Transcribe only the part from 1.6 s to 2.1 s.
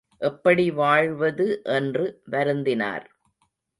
என்று